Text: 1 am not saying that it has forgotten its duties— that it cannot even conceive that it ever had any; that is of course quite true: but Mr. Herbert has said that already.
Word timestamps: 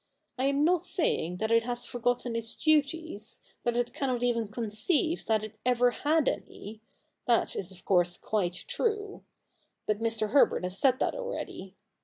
1 0.37 0.47
am 0.47 0.63
not 0.65 0.83
saying 0.83 1.37
that 1.37 1.51
it 1.51 1.61
has 1.63 1.85
forgotten 1.85 2.35
its 2.35 2.55
duties— 2.55 3.39
that 3.63 3.77
it 3.77 3.93
cannot 3.93 4.23
even 4.23 4.47
conceive 4.47 5.23
that 5.27 5.43
it 5.43 5.59
ever 5.63 5.91
had 5.91 6.27
any; 6.27 6.81
that 7.27 7.55
is 7.55 7.71
of 7.71 7.85
course 7.85 8.17
quite 8.17 8.53
true: 8.67 9.23
but 9.85 9.99
Mr. 10.01 10.31
Herbert 10.31 10.63
has 10.63 10.75
said 10.75 10.97
that 10.97 11.13
already. 11.13 11.75